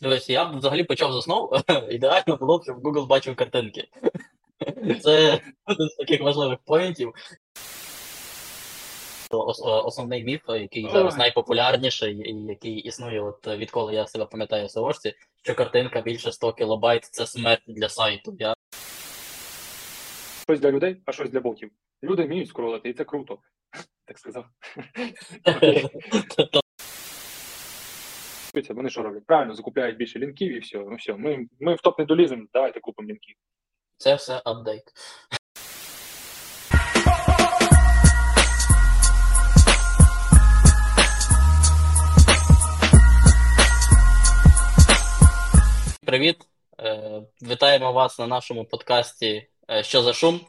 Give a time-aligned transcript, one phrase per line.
[0.00, 1.62] Дивись, я б взагалі почав з основ.
[1.90, 3.88] Ідеально було б, щоб Google бачив картинки.
[5.02, 7.12] Це один з таких важливих поінтів.
[9.62, 15.14] Основний міф, який зараз найпопулярніший, і який існує, от відколи я себе пам'ятаю в СОшці,
[15.42, 18.36] що картинка більше 100 кілобайт це смерть для сайту.
[18.38, 18.54] Я
[20.42, 21.70] Щось для людей, а щось для ботів.
[22.02, 23.38] Люди вміють скролити, і це круто.
[24.06, 24.44] Так сказав.
[28.54, 29.26] Вони що роблять?
[29.26, 30.78] Правильно, закупляють більше лінків і все.
[30.78, 33.36] Ну все, ми, ми в топ не доліземо, давайте купимо лінків.
[33.96, 34.82] це все апдейт.
[46.06, 46.36] Привіт!
[46.80, 50.40] Е, Вітаємо вас на нашому подкасті е, Що за шум.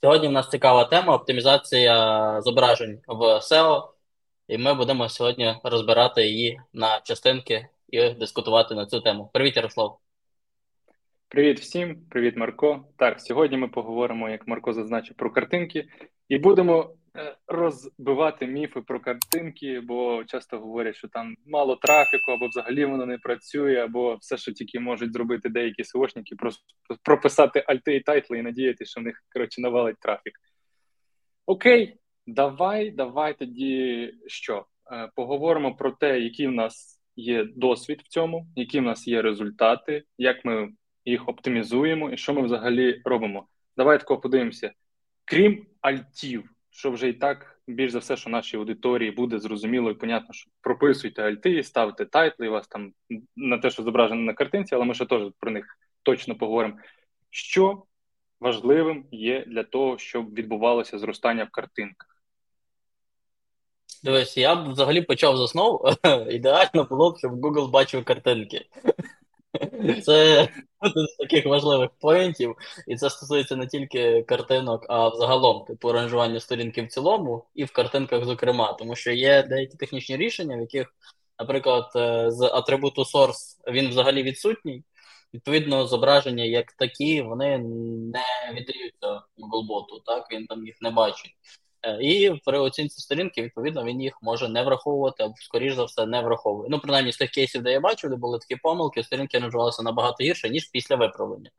[0.00, 3.88] Сьогодні в нас цікава тема оптимізація зображень в SEO,
[4.48, 9.30] і ми будемо сьогодні розбирати її на частинки і дискутувати на цю тему.
[9.32, 9.98] Привіт, Ярослав!
[11.28, 12.84] Привіт всім, привіт, Марко.
[12.96, 15.88] Так, сьогодні ми поговоримо, як Марко зазначив, про картинки,
[16.28, 22.46] і будемо е, розбивати міфи про картинки, бо часто говорять, що там мало трафіку, або
[22.46, 25.82] взагалі воно не працює, або все, що тільки можуть зробити деякі
[26.38, 26.62] просто
[27.02, 30.38] прописати альти і тайтли і надіятися, що в них коротше навалить трафік.
[31.46, 34.66] Окей, давай, давай тоді що?
[34.92, 39.22] Е, Поговоримо про те, який в нас є досвід в цьому, які в нас є
[39.22, 40.72] результати, як ми
[41.04, 43.46] їх оптимізуємо і що ми взагалі робимо.
[43.76, 44.72] Давай тако подивимося.
[45.24, 49.94] Крім альтів, що вже і так більш за все, що нашій аудиторії буде зрозуміло і
[49.94, 52.92] понятно, що прописуйте альти, ставте тайтли, у вас там
[53.36, 56.78] на те, що зображено на картинці, але ми ще теж про них точно поговоримо.
[57.30, 57.82] Що
[58.40, 62.11] важливим є для того, щоб відбувалося зростання в картинках?
[64.02, 65.96] Дивись, я б взагалі почав з основ.
[66.30, 68.66] Ідеально було б, щоб Google бачив картинки.
[70.02, 70.48] Це
[70.80, 76.40] один з таких важливих поінтів, і це стосується не тільки картинок, а взагалом, типу ранжування
[76.40, 80.94] сторінки в цілому і в картинках, зокрема, тому що є деякі технічні рішення, в яких,
[81.38, 84.84] наприклад, е, з атрибуту source він взагалі відсутній.
[85.34, 88.24] Відповідно, зображення як такі, вони не
[88.54, 91.32] віддаються Google-боту, так він там їх не бачить.
[91.82, 96.06] Е, І при оцінці сторінки, відповідно, він їх може не враховувати, або, скоріш за все,
[96.06, 96.68] не враховує.
[96.70, 100.24] Ну, принаймні, з тих кейсів, де я бачив, де були такі помилки, сторінки ранжувалися набагато
[100.24, 101.50] гірше, ніж після виправлення.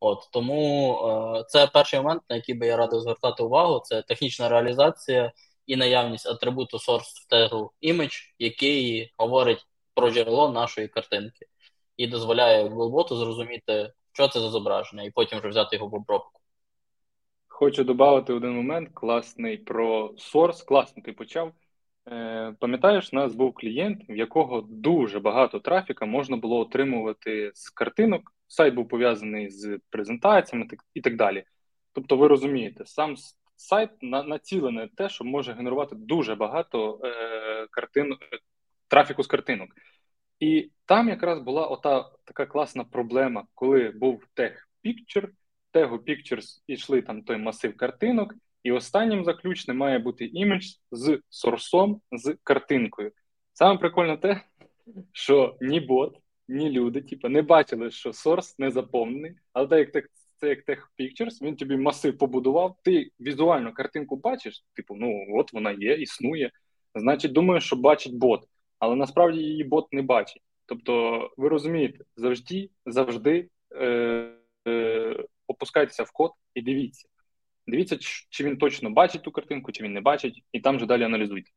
[0.00, 0.92] От тому
[1.38, 5.32] е, це перший момент, на який би я радив звертати увагу: це технічна реалізація
[5.66, 11.46] і наявність атрибуту source в тегу image, який говорить про джерело нашої картинки
[11.96, 16.40] і дозволяє Google-боту зрозуміти, що це за зображення, і потім вже взяти його в обробку.
[17.58, 20.66] Хочу додати один момент класний про source.
[20.66, 21.52] Класно ти почав.
[22.08, 27.70] Е, Пам'ятаєш, у нас був клієнт, в якого дуже багато трафіка можна було отримувати з
[27.70, 28.32] картинок.
[28.48, 31.44] Сайт був пов'язаний з презентаціями і так далі.
[31.92, 33.14] Тобто, ви розумієте, сам
[33.56, 38.16] сайт на, націлений на те, що може генерувати дуже багато е, картин,
[38.88, 39.68] трафіку з картинок.
[40.40, 44.24] І там якраз була ота така класна проблема, коли був
[44.84, 45.28] Picture,
[45.70, 52.00] тегу Pictures йшли там той масив картинок, і останнім заключним має бути імідж з сорсом,
[52.12, 53.12] з картинкою.
[53.52, 54.40] Саме прикольне те,
[55.12, 56.18] що ні бот,
[56.48, 60.62] ні люди, типу, не бачили, що сорс не заповнений, але так як так- це як
[60.62, 65.94] тег Pictures, він тобі масив побудував, ти візуально картинку бачиш, типу, ну от вона є,
[65.94, 66.50] існує.
[66.94, 68.44] Значить, думаєш, що бачить бот,
[68.78, 70.42] але насправді її бот не бачить.
[70.66, 74.37] Тобто, ви розумієте, завжди, завжди е,
[75.68, 77.08] опускайтеся в код і дивіться.
[77.66, 77.98] Дивіться,
[78.30, 81.50] чи він точно бачить ту картинку, чи він не бачить, і там вже далі аналізуйте.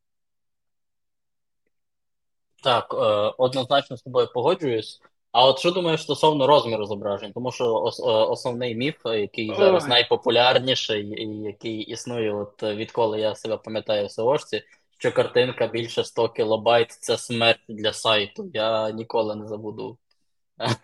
[2.63, 2.97] Так, е,
[3.37, 5.01] однозначно з тобою погоджуюсь.
[5.31, 7.33] А от що думаєш стосовно розміру зображень?
[7.33, 13.35] Тому що е, основний міф, який зараз найпопулярніший, і який існує, от е, відколи я
[13.35, 14.63] себе пам'ятаю в СОшці,
[14.97, 18.51] що картинка більше 100 кілобайт це смерть для сайту.
[18.53, 19.97] Я ніколи не забуду.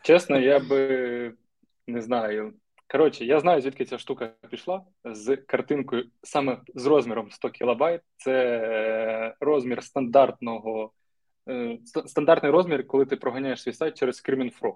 [0.01, 1.33] Чесно, я би
[1.88, 2.53] не знаю.
[2.89, 8.01] Коротше, я знаю, звідки ця штука пішла з картинкою саме з розміром 100 кілобайт.
[8.18, 10.92] Це е, розмір стандартного,
[11.50, 14.75] е, стандартний розмір, коли ти проганяєш свій сайт через Frog.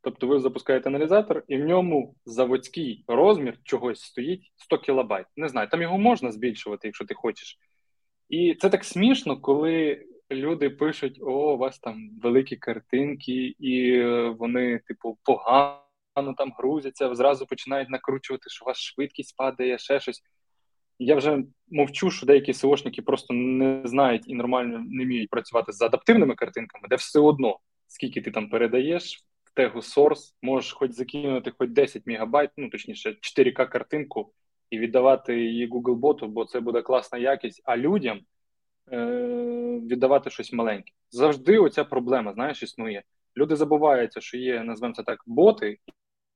[0.00, 5.26] Тобто ви запускаєте аналізатор, і в ньому заводський розмір чогось стоїть 100 кілобайт.
[5.36, 7.58] Не знаю, там його можна збільшувати, якщо ти хочеш.
[8.28, 14.28] І це так смішно, коли люди пишуть: о, у вас там великі картинки, і е,
[14.28, 15.83] вони, типу, погано
[16.14, 20.22] там грузяться, зразу починають накручувати, що у вас швидкість падає, ще щось.
[20.98, 25.82] Я вже мовчу, що деякі SEOшники просто не знають і нормально не вміють працювати з
[25.82, 27.58] адаптивними картинками, де все одно
[27.94, 33.16] скільки ти там передаєш в тегу source, можеш хоч закинути хоч 10 мегабайт, ну точніше
[33.38, 34.32] 4К картинку
[34.70, 38.20] і віддавати її Google боту, бо це буде класна якість, а людям
[38.92, 40.92] е- віддавати щось маленьке.
[41.10, 43.02] Завжди оця проблема, знаєш, існує.
[43.36, 45.78] Люди забуваються, що є, назвемо це так, боти,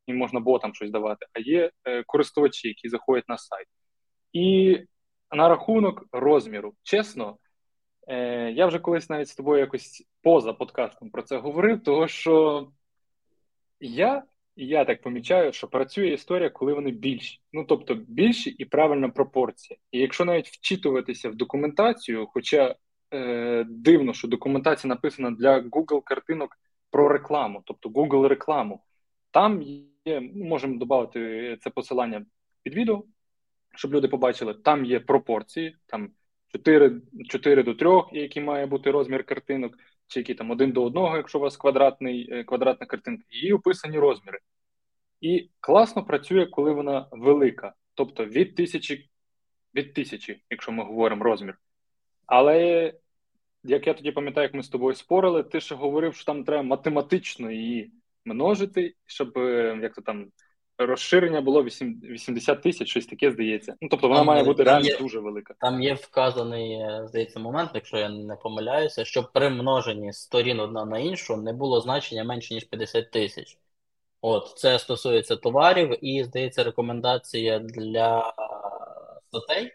[0.09, 3.67] і можна ботам щось давати, а є е- користувачі, які заходять на сайт.
[4.33, 4.79] І
[5.31, 7.39] на рахунок розміру, чесно,
[8.09, 12.69] е, я вже колись навіть з тобою якось поза подкастом про це говорив, тому що
[13.81, 14.23] я
[14.61, 17.41] я так помічаю, що працює історія, коли вони більші.
[17.53, 19.79] Ну тобто більші і правильна пропорція.
[19.91, 22.75] І якщо навіть вчитуватися в документацію, хоча
[23.15, 26.59] е, дивно, що документація написана для Google картинок
[26.91, 28.83] про рекламу, тобто Google рекламу,
[29.31, 29.63] там
[30.05, 32.27] є, можемо додати це посилання
[32.63, 33.05] під відео
[33.79, 36.11] щоб люди побачили, там є пропорції, там
[36.49, 41.03] 4 4 до 3, який має бути розмір картинок, чи які там 1 до 1,
[41.03, 44.39] якщо у вас квадратний, е, квадратна картинка, і описані розміри.
[45.21, 49.11] І класно працює, коли вона велика, тобто від тисячі,
[49.75, 51.59] від тисячі, якщо ми говоримо розмір.
[52.27, 52.93] Але
[53.65, 56.63] як я тоді пам'ятаю, як ми з тобою спорили, ти ще говорив, що там треба
[56.63, 57.93] математично її
[58.29, 60.27] множити, щоб е, як то там
[60.79, 63.75] розширення було 80 тисяч, щось таке здається.
[63.81, 65.55] Ну тобто вона там, має бути реально є, дуже велика.
[65.61, 70.85] Там є вказаний, е, здається, момент, якщо я не помиляюся, щоб при множенні сторін одна
[70.85, 73.59] на іншу не було значення менше ніж 50 тисяч.
[74.21, 78.35] От це стосується товарів, і здається, рекомендація для
[79.29, 79.73] статей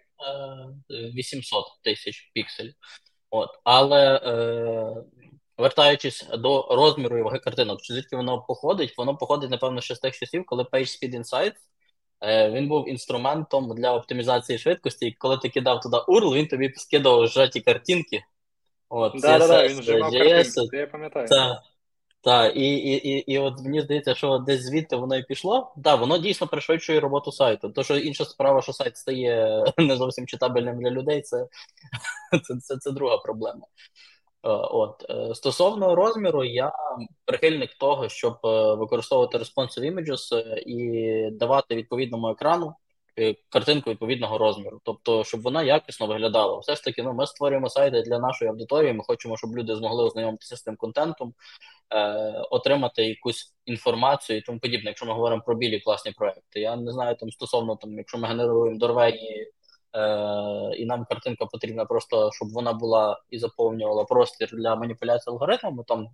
[0.89, 2.73] 800 е, тисяч пікселів.
[3.29, 5.22] От, але е,
[5.57, 8.97] Вертаючись до розміру і ваги картинок, чи звідки воно походить?
[8.97, 11.55] Воно походить, напевно, ще з тих часів, коли PageSpeed Insights
[12.21, 16.73] е, він був інструментом для оптимізації швидкості, і коли ти кидав туди URL, він тобі
[16.75, 18.23] скидав зжаті картинки.
[18.89, 21.27] От, да, да, да, він вжимав картинки, я пам'ятаю.
[21.27, 21.61] Та,
[22.21, 25.73] та, і, і, і, і от мені здається, що десь звідти воно і пішло.
[25.83, 27.69] Так, воно дійсно пришвидшує роботу сайту.
[27.69, 31.47] То, що інша справа, що сайт стає не зовсім читабельним для людей, це,
[32.43, 33.67] це, це, це друга проблема.
[34.45, 36.71] Е, от е, стосовно розміру, я
[37.25, 42.75] прихильник того, щоб е, використовувати responsive images і давати відповідному екрану
[43.49, 46.59] картинку відповідного розміру, тобто, щоб вона якісно виглядала.
[46.59, 48.93] Все ж таки, ну ми створюємо сайти для нашої аудиторії.
[48.93, 51.33] Ми хочемо, щоб люди змогли ознайомитися з тим контентом,
[52.49, 54.89] отримати якусь інформацію і тому подібне.
[54.89, 58.27] Якщо ми говоримо про білі класні проекти, я не знаю там стосовно там, якщо ми
[58.27, 59.47] генеруємо дорвені
[59.95, 65.83] Е, і нам картинка потрібна просто, щоб вона була і заповнювала простір для маніпуляції алгоритмами.
[65.87, 66.07] Там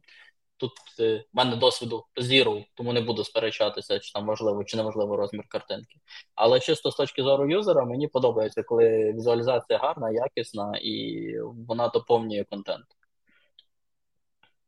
[0.58, 5.18] тут е, в мене досвіду зіру, тому не буду сперечатися, чи там можливо чи неможливо
[5.18, 5.96] розмір картинки.
[6.36, 11.34] Але чисто з точки зору юзера, мені подобається, коли візуалізація гарна, якісна і
[11.68, 12.86] вона доповнює контент.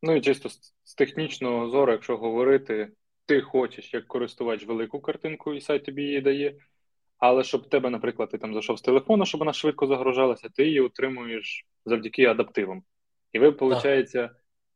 [0.01, 0.49] Ну і чисто
[0.83, 2.91] з технічного зору, якщо говорити,
[3.25, 6.55] ти хочеш як користувач велику картинку, і сайт тобі її дає.
[7.21, 10.81] Але щоб тебе, наприклад, ти там зайшов з телефону, щоб вона швидко загружалася, ти її
[10.81, 12.83] отримуєш завдяки адаптивам.
[13.33, 14.15] І ви, виходить,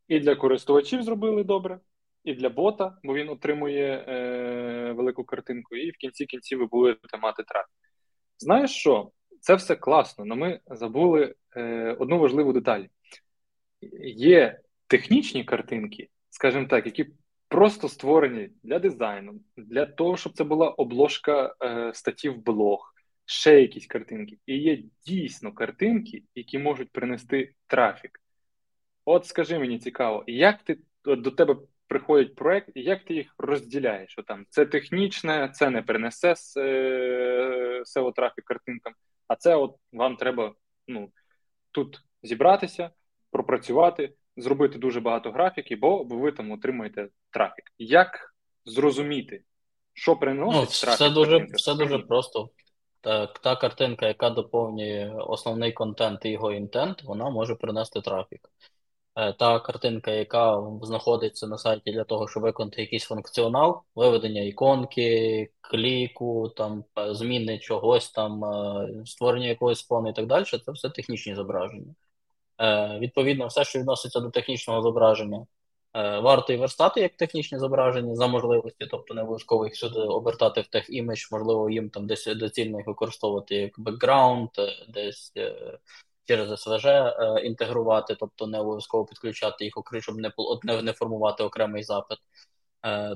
[0.07, 1.80] і для користувачів зробили добре,
[2.24, 7.18] і для бота, бо він отримує е, велику картинку, і в кінці кінці ви будете
[7.18, 7.71] мати трафік.
[8.38, 9.12] Знаєш що?
[9.39, 12.83] Це все класно, але ми забули е, одну важливу деталь:
[14.15, 17.06] є технічні картинки, скажімо так, які
[17.56, 22.94] просто створені для дизайну, для того, щоб це була обложка е, статті в блог,
[23.26, 24.38] ще якісь картинки.
[24.45, 28.21] І є дійсно картинки, які можуть принести трафік.
[29.06, 31.56] От скажи мені цікаво, як ти до тебе
[31.88, 34.16] приходить проект, і як ти їх розділяєш?
[34.28, 36.33] там Це технічне, це не принесе
[37.83, 38.94] SEO трафік картинкам,
[39.28, 40.54] а це от вам треба
[40.88, 41.12] ну,
[41.71, 42.90] тут зібратися,
[43.31, 47.65] пропрацювати зробити дуже багато графіків, бо ви там отримуєте трафік.
[47.77, 49.44] Як зрозуміти,
[49.94, 50.95] що приносить ну, трафік?
[50.95, 52.49] Все дуже все дуже просто.
[53.01, 58.49] Так, та картинка, яка доповнює основний контент і його інтент, вона може принести трафік.
[59.15, 65.49] Е, та картинка, яка знаходиться на сайті для того, щоб виконати якийсь функціонал, виведення іконки,
[65.61, 71.35] кліку, там зміни чогось, там е, створення якогось фону і так далі, це все технічні
[71.35, 71.95] зображення.
[72.62, 75.47] Е, Відповідно, все, що відноситься до технічного зображення,
[75.94, 80.62] е, варто і верстати як технічне зображення за можливості, тобто не обов'язково їх сюди обертати
[80.62, 85.33] в тех імідж, можливо, їм там десь доцільно їх використовувати як бекграунд, е, десь
[86.28, 86.85] через СВЖ
[87.44, 90.31] інтегрувати, тобто не обов'язково підключати їх, щоб не
[90.64, 92.18] не, не формувати окремий запит.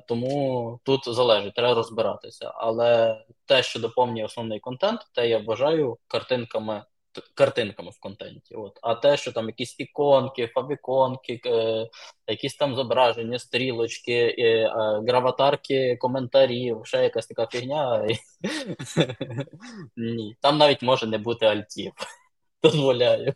[0.07, 2.51] Тому тут залежить, треба розбиратися.
[2.55, 6.83] Але те, що доповнює основний контент, те я вважаю картинками
[7.33, 8.55] картинками в контенті.
[8.55, 8.79] От.
[8.81, 11.87] А те, що там якісь іконки, фабіконки, е,
[12.27, 14.69] якісь там зображення, стрілочки, е,
[15.07, 18.07] граватарки коментарів, ще якась така фігня.
[19.97, 21.91] Ні, там навіть може не бути альтів.
[22.63, 23.33] Дозволяю.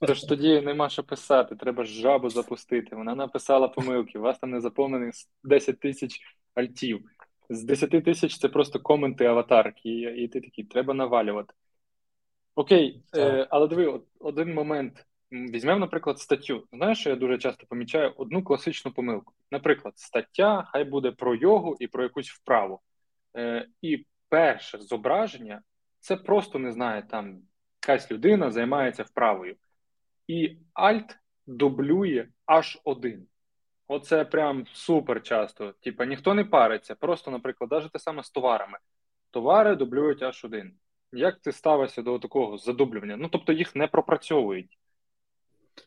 [0.00, 2.96] Тож тоді нема що писати, треба жабу запустити.
[2.96, 6.20] Вона написала помилки, у вас там не заповнених 10 тисяч
[6.54, 7.00] альтів.
[7.50, 11.54] З 10 тисяч це просто коменти аватарки, і, і ти такий, треба навалювати.
[12.54, 15.06] Окей, е, але диви, один момент.
[15.32, 16.66] Візьмемо, наприклад, статтю.
[16.72, 19.32] Знаєш, що я дуже часто помічаю одну класичну помилку.
[19.50, 22.80] Наприклад, стаття хай буде про йогу і про якусь вправу.
[23.36, 25.62] Е, І перше зображення
[25.98, 27.42] це просто не знаю, там
[27.82, 29.56] якась людина займається вправою.
[30.26, 31.16] І Alt
[31.46, 33.26] дублює аж один.
[33.86, 35.72] Оце прям супер часто.
[35.72, 36.94] Типа ніхто не париться.
[36.94, 38.78] Просто, наприклад, навіть те саме з товарами.
[39.30, 40.74] Товари дублюють аж один.
[41.12, 43.16] Як ти ставишся до такого задублювання?
[43.16, 44.78] Ну тобто їх не пропрацьовують.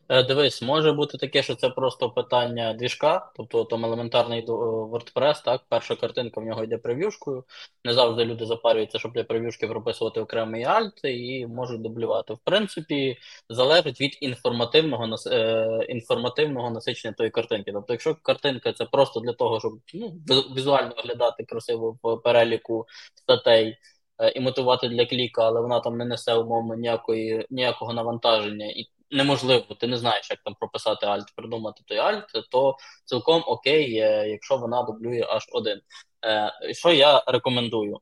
[0.10, 5.44] Е, дивись, може бути таке, що це просто питання двіжка, тобто там елементарний е, WordPress,
[5.46, 7.44] так, перша картинка в нього йде прев'юшкою.
[7.84, 12.34] Не завжди люди запарюються, щоб для прев'юшки прописувати окремий alt і можуть дублювати.
[12.34, 13.18] В принципі,
[13.50, 17.72] залежить від інформативного е, інформативного насичення тої картинки.
[17.72, 20.10] Тобто, якщо картинка це просто для того, щоб ну,
[20.56, 23.78] візуально виглядати красиво в переліку статей.
[24.36, 29.76] І мотивувати для кліка, але вона там не несе умовно ніякої ніякого навантаження, і неможливо,
[29.80, 33.94] ти не знаєш, як там прописати alt, придумати той alt, то цілком окей,
[34.30, 35.82] якщо вона дублює H один.
[36.26, 38.00] Е, що я рекомендую?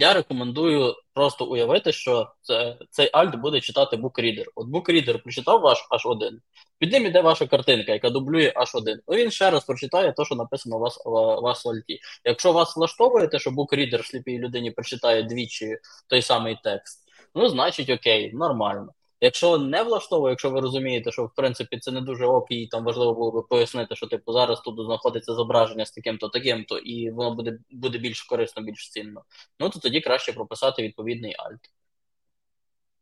[0.00, 4.46] Я рекомендую просто уявити, що це, цей alt буде читати book reader.
[4.54, 6.40] От book reader прочитав ваш H один.
[6.78, 9.00] Під ним іде ваша картинка, яка дублює H один.
[9.08, 11.10] Ну він ще раз прочитає те, що написано у вас у
[11.42, 11.98] вас в alt і.
[12.24, 15.76] Якщо вас влаштовує те, що book reader сліпій людині прочитає двічі
[16.08, 18.92] той самий текст, ну значить окей, нормально.
[19.20, 22.84] Якщо не влаштовує, якщо ви розумієте, що в принципі це не дуже ок, і там
[22.84, 27.34] важливо було би пояснити, що типу зараз тут знаходиться зображення з таким-то, таким-то, і воно
[27.34, 29.24] буде буде більш корисно, більш цінно.
[29.60, 31.60] Ну то тоді краще прописати відповідний альт.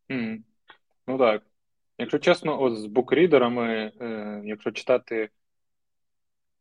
[0.09, 0.39] Mm.
[1.07, 1.43] Ну так.
[1.99, 5.31] Якщо чесно, от з букрідерами, е, якщо читати.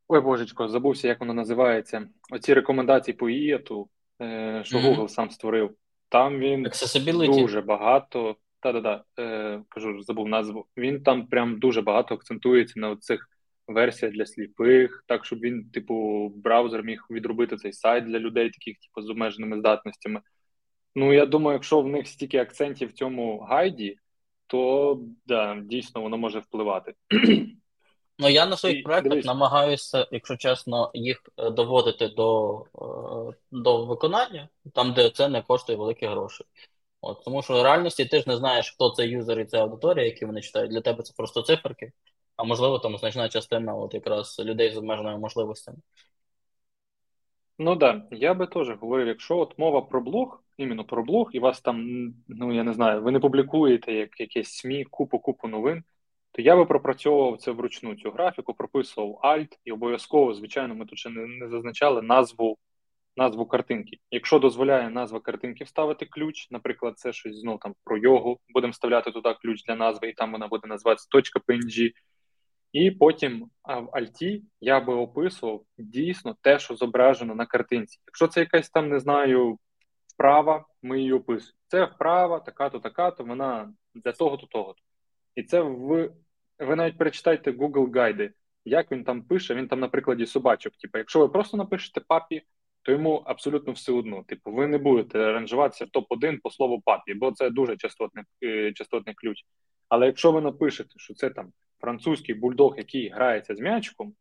[0.08, 2.10] Ой, божечко, забувся, як воно називається.
[2.32, 3.90] Оці рекомендації по ІЕТу,
[4.22, 4.96] е, що mm-hmm.
[4.96, 5.76] Google сам створив.
[6.10, 6.68] Там він
[7.18, 8.36] дуже багато
[8.74, 10.66] та-да-да, е, кажу, забув назву.
[10.78, 13.30] Він там прям дуже багато акцентується на цих
[13.68, 18.78] версіях для сліпих, так щоб він, типу, браузер міг відробити цей сайт для людей, таких,
[18.80, 20.22] типу, з обмеженими здатностями.
[20.96, 23.98] Ну, я думаю, якщо в них стільки акцентів в цьому гайді,
[24.48, 26.94] то да, дійсно воно може впливати.
[28.20, 33.86] Ну, я на своїх І, проектах намагаюся, якщо чесно, їх е, доводити до е, до
[33.86, 36.44] виконання, там, де це не коштує великі гроші.
[37.02, 40.06] От, Тому що в реальності ти ж не знаєш, хто це юзер і це аудиторія,
[40.06, 40.72] які вони читають.
[40.72, 41.92] Для тебе це просто циферки,
[42.36, 45.78] а можливо, там значна частина от якраз людей з обмеженими можливостями.
[47.60, 48.08] Ну да.
[48.12, 51.86] я би теж говорив, якщо от мова про блог, іменно про блог, і вас там,
[52.28, 55.84] ну я не знаю, ви не публікуєте як якесь СМІ, купу-купу новин,
[56.32, 61.00] то я би пропрацьовував це вручну цю графіку, прописував Alt, і обов'язково, звичайно, ми тут
[61.00, 62.58] ще не, не зазначали назву
[63.18, 63.98] назву картинки.
[64.12, 69.12] Якщо дозволяє назва картинки вставити ключ, наприклад, це щось знову там про йогу, будемо вставляти
[69.12, 71.92] туди ключ для назви, і там вона буде називатися .png.
[72.72, 78.00] І потім в Альті я би описував дійсно те, що зображено на картинці.
[78.08, 79.58] Якщо це якась там, не знаю,
[80.14, 81.58] вправа, ми її описуємо.
[81.68, 84.82] Це вправа, така-то, така-то, вона для того-то, того-то.
[85.36, 86.12] І це в
[86.60, 88.34] ви навіть перечитайте Google гайди,
[88.66, 90.74] як він там пише, він там на прикладі собачок.
[90.78, 92.44] Типу, якщо ви просто напишете папі,
[92.88, 94.24] то йому абсолютно все одно.
[94.28, 98.74] Типу, ви не будете ранжуватися в топ-1 по слову папі, бо це дуже частотний, е,
[98.74, 99.38] частотний ключ.
[99.90, 101.52] Але якщо ви напишете, що це там
[101.82, 104.14] французький бульдог, який грається з м'ячиком,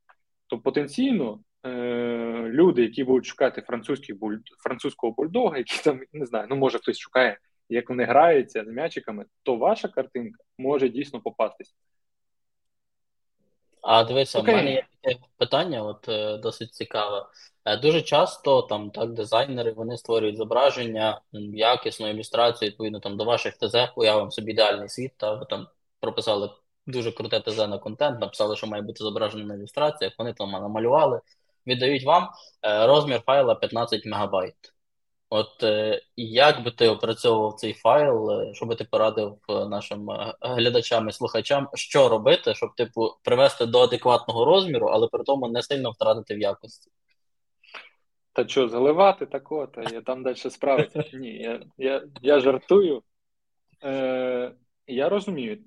[0.46, 4.36] то потенційно е- люди, які будуть шукати французький буль...
[4.62, 9.24] французького бульдога, які там не знаю, ну може хтось шукає, як вони граються з м'ячиками,
[9.42, 11.74] то ваша картинка може дійсно попастись.
[13.82, 17.26] А дивися, в мене є таке питання, от е, досить цікаве.
[17.64, 21.20] Е, дуже часто там так дизайнери вони створюють зображення,
[21.52, 25.68] якісну ілюстрацію, відповідно там до ваших ТЗ, уявимо собі ідеальний світ, та ви там
[26.00, 26.50] прописали
[26.86, 31.20] дуже круте ТЗ на контент, написали, що має бути зображено на ілюстраціях, вони там намалювали,
[31.66, 32.28] віддають вам
[32.62, 34.75] е, розмір файла 15 мегабайт.
[35.30, 40.08] От е, як би ти опрацьовував цей файл, е, що би ти порадив е, нашим
[40.40, 45.62] глядачам і слухачам, що робити, щоб типу привести до адекватного розміру, але при тому не
[45.62, 46.90] сильно втратити в якості?
[48.32, 51.04] Та що, заливати такого, та я там далі справиться?
[51.12, 53.02] Ні, я я, я жартую.
[53.84, 54.52] Е,
[54.86, 55.58] Я розумію,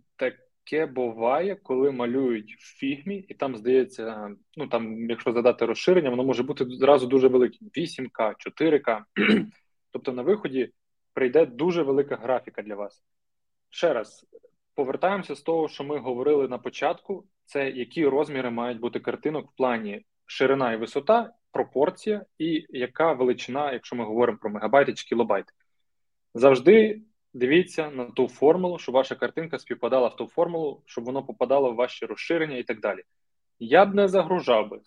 [0.69, 6.23] таке буває, коли малюють в фігмі, і там здається, ну там, якщо задати розширення, воно
[6.23, 9.03] може бути зразу дуже великим: 8К, 4К.
[9.91, 10.71] Тобто на виході
[11.13, 13.03] прийде дуже велика графіка для вас.
[13.69, 14.25] Ще раз
[14.75, 19.55] повертаємося з того, що ми говорили на початку: це які розміри мають бути картинок в
[19.55, 25.53] плані ширина і висота, пропорція, і яка величина, якщо ми говоримо про мегабайти чи кілобайти.
[26.33, 27.01] Завжди
[27.33, 31.75] дивіться на ту формулу, щоб ваша картинка співпадала в ту формулу, щоб воно попадало в
[31.75, 33.03] ваші розширення і так далі.
[33.59, 34.79] Я б не загружав би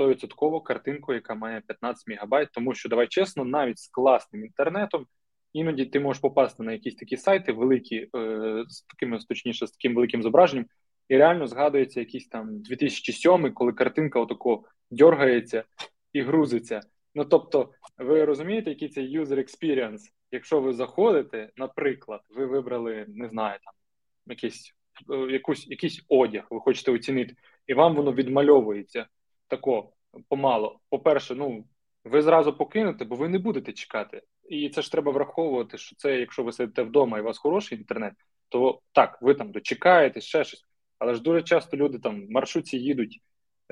[0.00, 5.06] 100% картинку, яка має 15 МБ, тому що, давай чесно, навіть з класним інтернетом
[5.52, 9.94] іноді ти можеш попасти на якісь такі сайти, великі, е, з такими, точніше, з таким
[9.94, 10.66] великим зображенням,
[11.08, 15.64] і реально згадується якийсь там 2007, коли картинка отако дергається
[16.12, 16.80] і грузиться.
[17.14, 20.00] Ну тобто, ви розумієте, який це user experience?
[20.32, 23.74] Якщо ви заходите, наприклад, ви вибрали, не знаю, там
[24.26, 24.74] якийсь
[25.10, 27.34] е, якусь, якийсь одяг, ви хочете оцінити,
[27.66, 29.06] і вам воно відмальовується
[29.48, 29.92] тако
[30.28, 30.80] помало.
[30.90, 31.64] По-перше, ну
[32.04, 34.22] ви зразу покинете, бо ви не будете чекати.
[34.48, 37.78] І це ж треба враховувати, що це, якщо ви сидите вдома і у вас хороший
[37.78, 38.12] інтернет,
[38.48, 40.64] то так, ви там дочекаєтесь, ще щось.
[40.98, 43.20] Але ж дуже часто люди там в маршрутці їдуть,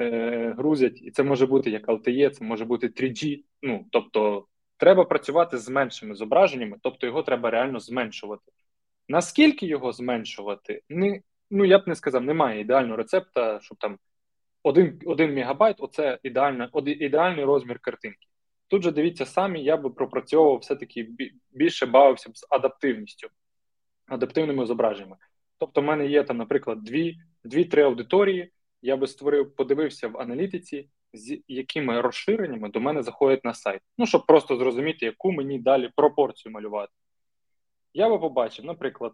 [0.01, 3.45] е, грузять, і це може бути як LTE, це може бути 3G.
[3.63, 4.47] Ну тобто,
[4.81, 8.53] треба працювати з меншими зображеннями, тобто його треба реально зменшувати.
[9.09, 10.83] Наскільки його зменшувати?
[10.89, 11.21] Не,
[11.51, 13.99] Ну я б не сказав, немає ідеального рецепта, щоб там
[14.63, 18.27] один один мегабайт оце ідеальна, ідеальний розмір картинки.
[18.69, 21.09] Тут же дивіться самі, я би пропрацьовував все-таки
[21.51, 23.29] більше бавився б з адаптивністю,
[24.07, 25.17] адаптивними зображеннями.
[25.59, 28.53] Тобто, в мене є там, наприклад, дві, дві-три аудиторії.
[28.83, 33.83] Я би створив, подивився в аналітиці, з якими розширеннями до мене заходять на сайт.
[33.99, 36.93] Ну, щоб просто зрозуміти, яку мені далі пропорцію малювати.
[37.95, 39.13] Я би побачив, наприклад,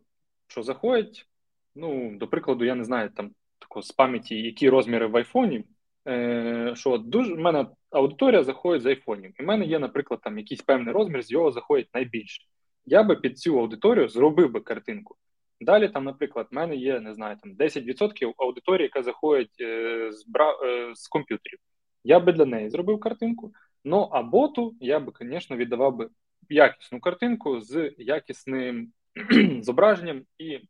[0.49, 1.27] що заходять,
[1.75, 5.65] ну, до прикладу, я не знаю, там тако з пам'яті, які розміри в айфоні.
[6.09, 9.33] Е, що дуже в мене аудиторія заходить з айфонів.
[9.41, 12.43] І в мене є, наприклад, там якийсь певний розмір, з його заходить найбільше.
[12.85, 15.17] Я би під цю аудиторію зробив би картинку.
[15.61, 20.27] Далі, там, наприклад, в мене є, не знаю, там 10% аудиторії, яка заходить е, з
[20.27, 20.57] бра...
[20.63, 21.59] е, з комп'ютерів.
[22.07, 23.53] Я би для неї зробив картинку.
[23.85, 26.09] Ну а боту я би, звісно, віддавав би
[26.49, 28.93] якісну картинку з якісним
[29.61, 30.61] зображенням і,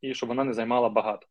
[0.00, 1.26] і щоб вона не займала багато.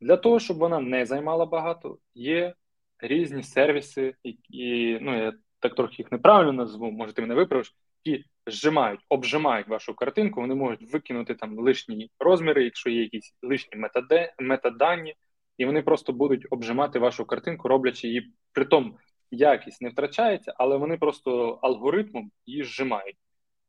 [0.00, 2.54] Для того, щоб вона не займала багато, є
[2.98, 8.24] різні сервіси, які, ну я так трохи їх неправильно назву, може ти мене виправиш, які
[8.46, 13.80] зжимають, обжимають вашу картинку, вони можуть викинути там лишні розміри, якщо є якісь лишні
[14.38, 15.14] метадані,
[15.58, 18.96] і вони просто будуть обжимати вашу картинку, роблячи її, притом
[19.30, 23.16] якість не втрачається, але вони просто алгоритмом її зжимають.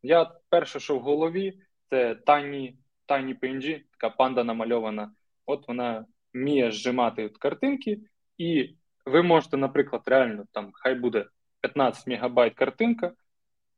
[0.03, 2.73] Я перше, що в голові, це Tiny,
[3.07, 5.11] Tiny PNG, така панда намальована.
[5.45, 7.99] От вона вміє зжимати картинки,
[8.37, 11.25] і ви можете, наприклад, реально там хай буде
[11.61, 13.13] 15 мегабайт картинка,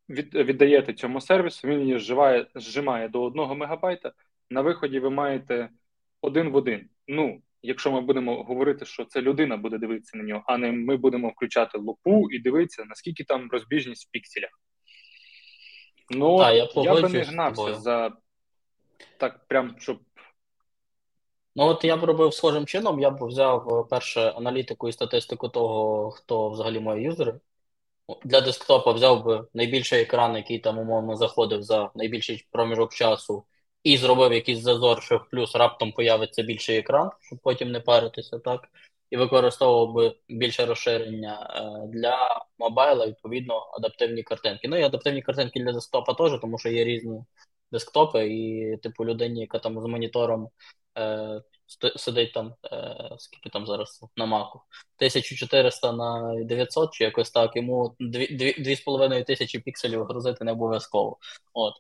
[0.10, 4.12] від, віддаєте цьому сервісу, він її зживає, зжимає до 1 мегабайта.
[4.50, 5.70] На виході ви маєте
[6.22, 6.90] один в один.
[7.08, 10.98] Ну, якщо ми будемо говорити, що це людина буде дивитися на нього, а не ми
[10.98, 14.50] будемо включати лупу і дивитися, наскільки там розбіжність в пікселях.
[16.10, 18.12] Ну, а, я, я би не гнався за
[19.18, 20.00] так, прям щоб
[21.60, 25.50] Ну, от я б робив схожим чином, я б взяв е, перше аналітику і статистику
[25.50, 27.40] того, хто взагалі мої юзери.
[28.26, 33.44] Для десктопа взяв би найбільший екран, який там умовно заходив за найбільший проміжок часу,
[33.88, 38.70] і зробив якийсь зазор, що плюс раптом появиться більший екран, щоб потім не паритися, так?
[39.10, 44.68] І використовував би більше розширення е, для мобайла, відповідно, адаптивні картинки.
[44.68, 47.20] Ну і адаптивні картинки для десктопа теж, тому що є різні
[47.72, 50.50] десктопи, і типу людині, яка там з монітором
[50.98, 51.42] е,
[51.96, 54.62] сидить там, е, скільки там зараз на маку,
[54.98, 61.18] 1400 на 900 чи якось так, йому 2,5 тисячі пікселів грузити не обов'язково.
[61.54, 61.74] От.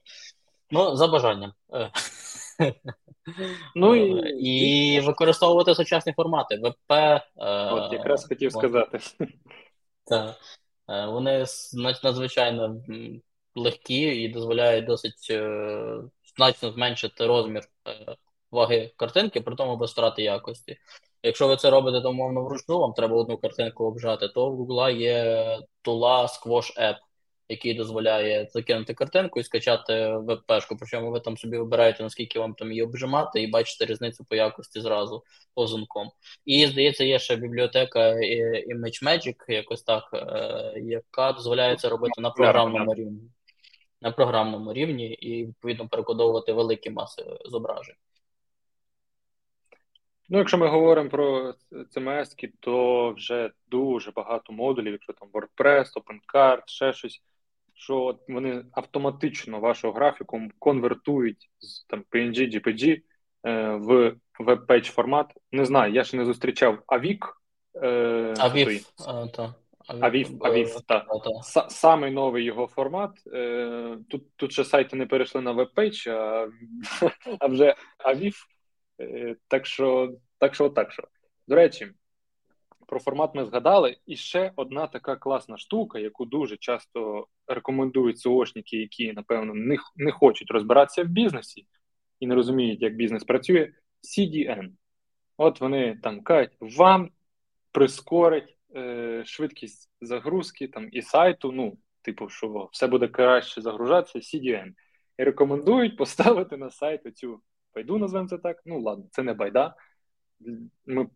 [0.71, 1.53] Ну, за бажанням.
[1.73, 1.91] Е.
[3.75, 6.55] Ну і і використовувати сучасні формати.
[6.55, 6.91] ВП.
[6.91, 7.21] Е,
[7.71, 8.99] От якраз хотів сказати.
[10.05, 10.35] Так.
[10.89, 11.45] Е, вони
[12.03, 12.81] надзвичайно
[13.55, 15.97] легкі і дозволяють досить е,
[16.37, 18.15] значно зменшити розмір е,
[18.51, 20.77] ваги картинки, при тому без втрати якості.
[21.23, 24.97] Якщо ви це робите, то умовно вручну, вам треба одну картинку обжати, то в Google
[24.97, 26.95] є тула Squash App,
[27.49, 30.77] який дозволяє закинути картинку і скачати веб-пешку.
[30.79, 34.81] Причому ви там собі вибираєте, наскільки вам там її обжимати, і бачите різницю по якості
[34.81, 36.11] зразу позунком.
[36.45, 37.99] І здається, є ще бібліотека
[38.75, 43.21] ImageMagick, якось так, е, яка дозволяє це робити на програмному рівні.
[44.01, 47.95] на програмному рівні і відповідно перекодовувати великі маси зображень.
[50.29, 56.61] Ну, якщо ми говоримо про CMS, то вже дуже багато модулів, якщо там WordPress, OpenCart,
[56.65, 57.21] ще щось,
[57.77, 63.01] що от вони автоматично вашу графіку конвертують з там PNG, GPG
[63.43, 65.33] е, в веб-пейдж формат.
[65.51, 67.19] Не знаю, я ще не зустрічав Avik.
[67.83, 68.81] Е, AVIF.
[69.87, 71.05] AVIF, AVIF, так.
[71.69, 73.11] Самий новий його формат.
[73.33, 76.49] Е, тут тут ще сайти не перейшли на веб-пейдж, а,
[77.39, 78.47] а вже AVIF.
[79.01, 81.03] Е, так що, так що, так що.
[81.47, 81.87] До речі,
[82.87, 83.97] про формат ми згадали.
[84.05, 89.77] І ще одна така класна штука, яку дуже часто рекомендують SEO шники, які, напевно, не,
[89.95, 91.67] не хочуть розбиратися в бізнесі
[92.19, 93.71] і не розуміють, як бізнес працює.
[94.03, 94.69] CDN.
[95.37, 97.09] От вони там кажуть, вам
[97.71, 101.51] прискорить е, швидкість загрузки там і сайту.
[101.51, 104.73] Ну, типу, що все буде краще загружатися, CDN.
[105.17, 107.41] І рекомендують поставити на сайт цю
[107.75, 108.61] байду, назвемо це так.
[108.65, 109.75] Ну, ладно, це не байда.
[110.85, 111.07] Ми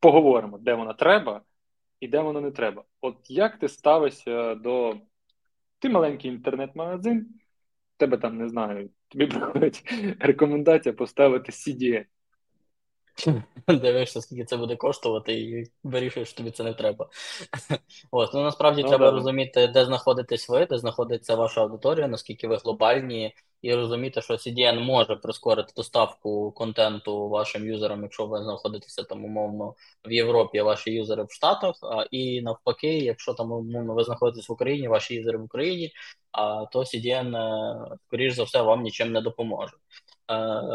[0.00, 1.42] поговоримо, де вона треба
[2.00, 2.84] і де вона не треба.
[3.00, 5.00] От як ти ставишся до.
[5.78, 7.34] Ти маленький інтернет-магазин,
[7.96, 9.84] тебе там не знаю, тобі приходить
[10.20, 12.04] рекомендація поставити CDN.
[13.68, 17.08] Дивишся, скільки це буде коштувати, і вирішуєш, що тобі це не треба.
[18.10, 19.10] От, ну насправді ну, треба да.
[19.10, 24.80] розуміти, де знаходитесь ви, де знаходиться ваша аудиторія, наскільки ви глобальні, і розуміти, що CDN
[24.80, 30.92] може прискорити доставку контенту вашим юзерам, якщо ви знаходитеся там умовно в Європі, а ваші
[30.92, 35.38] юзери в Штатах, а, і навпаки, якщо там умовно ви знаходитесь в Україні, ваші юзери
[35.38, 35.92] в Україні,
[36.32, 39.72] а то CDN, е, скоріш за все, вам нічим не допоможе.
[40.30, 40.34] Е,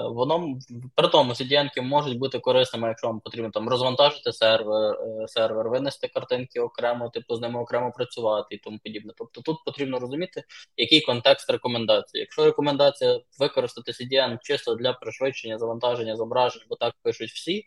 [0.09, 0.59] воно
[0.95, 6.07] при тому CDN можуть бути корисними, якщо вам потрібно там розвантажити сервер, е, сервер, винести
[6.07, 9.13] картинки окремо, типу з ними окремо працювати і тому подібне.
[9.17, 10.43] Тобто тут потрібно розуміти,
[10.77, 12.21] який контекст рекомендації.
[12.21, 17.65] Якщо рекомендація використати CDN чисто для пришвидшення завантаження зображень, бо так пишуть всі,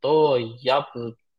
[0.00, 0.84] то я б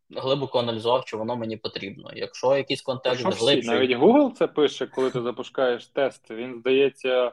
[0.10, 2.12] глибоко аналізував, чи воно мені потрібно.
[2.16, 3.74] Якщо якийсь контекст глибший...
[3.74, 7.32] навіть Google це пише, коли ти запускаєш тест, він здається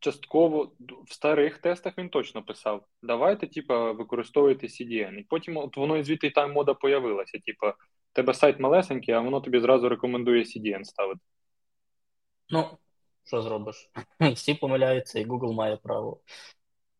[0.00, 0.72] частково
[1.06, 5.18] в старих тестах він точно писав: давайте, типа, використовуйте CDN.
[5.18, 7.38] І потім от воно і звідти там мода появилася.
[7.38, 7.74] Типа,
[8.12, 11.20] тебе сайт малесенький, а воно тобі зразу рекомендує CDN ставити.
[12.50, 12.78] Ну,
[13.24, 13.90] що зробиш?
[14.34, 16.20] Всі помиляються, і Google має право.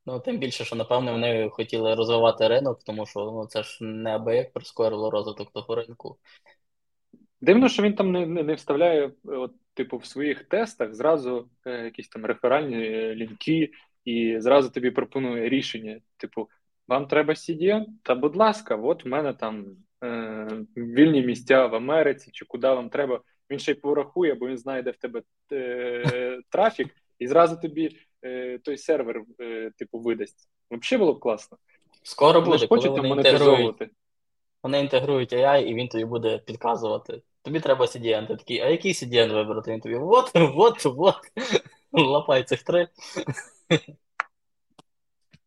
[0.07, 4.15] Ну, тим більше, що, напевно, вони хотіли розвивати ринок, тому що ну, це ж не
[4.15, 6.19] аби як прискорило розвиток того ринку.
[7.41, 11.85] Дивно, що він там не не, не вставляє, от, типу, в своїх тестах зразу е,
[11.85, 13.71] якісь там реферальні е, лінки,
[14.05, 16.01] і зразу тобі пропонує рішення.
[16.17, 16.49] Типу,
[16.89, 17.85] вам треба CDN?
[18.03, 19.67] Та, будь ласка, от в мене там
[20.05, 23.21] е, вільні місця в Америці, чи куди вам треба.
[23.51, 25.23] Він ще й порахує, бо він знає, де в тебе
[25.53, 30.49] е, трафік, і зразу тобі е, той сервер, е, типу, видасть.
[30.71, 31.59] Взагалі було б класно.
[32.03, 33.91] Скоро буде, коли вони монетизовувати.
[34.67, 37.23] Вони інтегрують AI, і він тобі буде підказувати.
[37.43, 38.27] Тобі треба CDN.
[38.27, 39.73] Ти такий, а який CDN вибрати?
[39.73, 41.15] Він тобі вот, вот, вот.
[41.93, 42.89] Лапай цих три.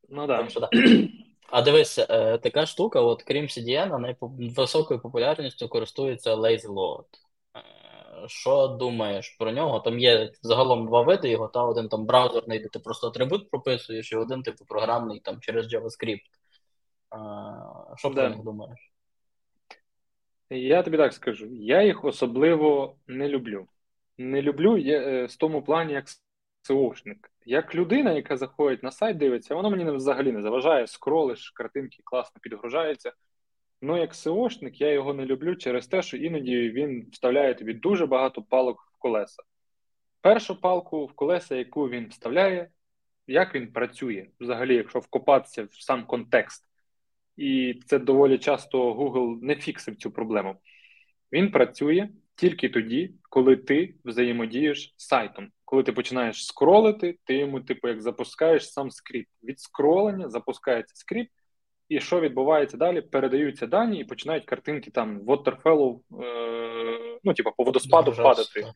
[0.09, 0.47] Ну да.
[0.55, 0.69] да.
[1.49, 4.15] А дивись, е, така штука, от крім CDN,
[4.55, 7.05] високою популярністю користується Lazy Load.
[7.55, 9.79] Е, що думаєш про нього?
[9.79, 14.11] Там є загалом два види його, та один там браузерний, де ти просто атрибут прописуєш,
[14.11, 16.21] і один типу програмний там через JavaScript.
[17.13, 17.17] Е,
[17.97, 18.15] що да.
[18.15, 18.89] про них думаєш?
[20.49, 23.67] Я тобі так скажу, я їх особливо не люблю.
[24.17, 26.05] Не люблю я, е, в тому плані, як
[26.61, 27.31] СОшник.
[27.45, 32.41] Як людина, яка заходить на сайт, дивиться, воно мені взагалі не заважає, скролиш, картинки класно
[32.41, 33.13] підгружаються.
[33.81, 38.05] Ну, як СОшник, я його не люблю через те, що іноді він вставляє тобі дуже
[38.05, 39.43] багато палок в колеса.
[40.21, 42.69] Першу палку в колеса, яку він вставляє,
[43.27, 46.68] як він працює, взагалі, якщо вкопатися в сам контекст
[47.39, 50.55] і це доволі часто Google не фіксив цю проблему.
[51.31, 55.49] Він працює тільки тоді, коли ти взаємодієш з сайтом.
[55.65, 59.29] Коли ти починаєш скролити, ти йому, типу, як запускаєш сам скрипт.
[59.43, 61.31] Від скролення запускається скрипт,
[61.89, 63.01] і що відбувається далі?
[63.01, 68.73] Передаються дані і починають картинки там waterfall, е- ну, типу, по водоспаду падати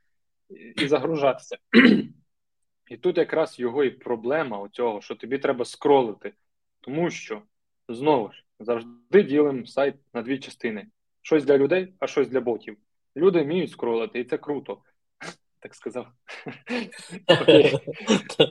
[0.76, 1.58] і загружатися.
[2.88, 6.34] І тут якраз його і проблема у цього, що тобі треба скролити,
[6.82, 7.42] тому що
[7.90, 10.88] знову ж завжди ділимо сайт на дві частини:
[11.22, 12.78] щось для людей, а щось для ботів.
[13.16, 14.78] Люди вміють скролити, і це круто.
[15.60, 16.08] Так сказав.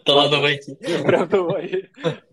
[0.06, 0.76] Талановиті.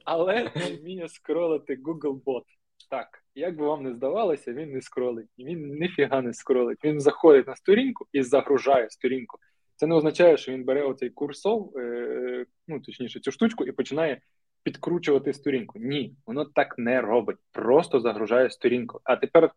[0.06, 2.44] Але не вміє скролити Google Bot.
[2.90, 5.28] Так, як би вам не здавалося, він не скролить.
[5.38, 6.84] Він ніфіга не скролить.
[6.84, 9.38] Він заходить на сторінку і загружає сторінку.
[9.76, 14.22] Це не означає, що він бере оцей курсор, е, ну точніше, цю штучку і починає
[14.64, 15.80] підкручувати сторінку.
[15.80, 17.38] Ні, воно так не робить.
[17.52, 19.02] Просто загружає сторінку.
[19.04, 19.52] А тепер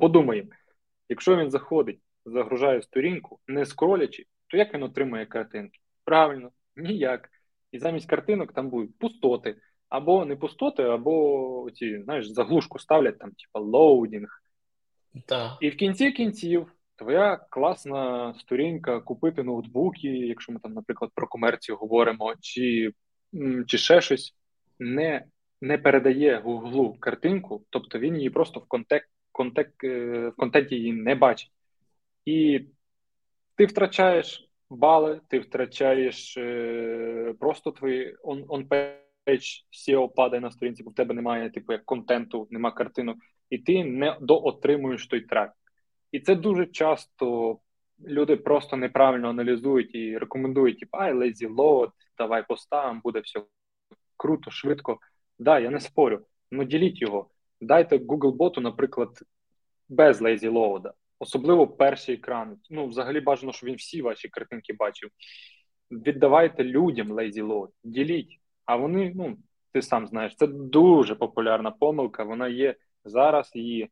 [0.00, 0.48] подумаємо:
[1.08, 5.78] якщо він заходить, загружає сторінку, не скролячи, то як він отримує картинки?
[6.04, 7.28] Правильно, ніяк.
[7.72, 9.56] І замість картинок там будуть пустоти,
[9.88, 14.42] або не пустоти, або ці, знаєш, заглушку ставлять там, типа loading.
[15.28, 15.58] Да.
[15.60, 21.76] І в кінці кінців твоя класна сторінка купити ноутбуки, якщо ми там, наприклад, про комерцію
[21.76, 22.92] говоримо, чи
[23.66, 24.34] чи ще щось,
[24.78, 25.24] не
[25.60, 30.92] не передає Гуглу картинку, тобто він її просто в контек, контек, е, в контенті її
[30.92, 31.50] не бачить.
[32.24, 32.60] І
[33.56, 40.94] ти втрачаєш бали, ти втрачаєш е, просто твої on-page SEO падає на сторінці, бо в
[40.94, 43.16] тебе немає типу як контенту, немає картинок,
[43.50, 45.56] і ти не доотримуєш той трафік.
[46.12, 47.58] І це дуже часто
[48.06, 53.40] люди просто неправильно аналізують і рекомендують, типу, ай, lazy load, давай поставимо, буде все
[54.16, 54.98] круто, швидко.
[55.38, 57.30] Да, я не спорю, але діліть його.
[57.60, 59.18] Дайте Google боту, наприклад,
[59.88, 62.58] без lazy load, особливо перший екран.
[62.70, 65.10] Ну, взагалі бажано, щоб він всі ваші картинки бачив.
[65.90, 68.40] Віддавайте людям lazy load, діліть.
[68.64, 69.36] А вони, ну,
[69.72, 72.24] ти сам знаєш, це дуже популярна помилка.
[72.24, 73.50] Вона є зараз.
[73.54, 73.90] Її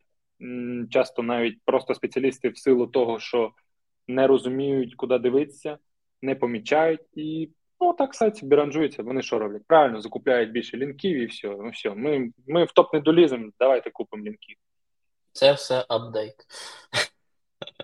[0.91, 3.53] часто навіть просто спеціалісти в силу того, що
[4.15, 5.79] не розуміють, куди дивитися,
[6.23, 9.03] не помічають і ну так сайт собі ранжується.
[9.03, 9.63] Вони що роблять?
[9.67, 11.49] Правильно закупляють більше лінків і все.
[11.49, 14.57] Ну все, ми ми в топ не доліземо, давайте купимо лінків.
[15.33, 16.35] Це все апдейт.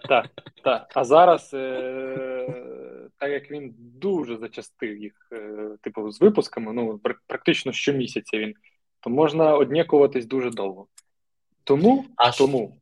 [0.09, 0.27] Так,
[0.65, 0.93] так.
[0.95, 7.73] А зараз, е- так як він дуже зачастив їх, е- типу, з випусками, ну практично
[7.73, 8.55] щомісяця він,
[9.01, 10.87] то можна однікуватись дуже довго.
[11.65, 12.39] Тому, Аж...
[12.39, 12.77] тому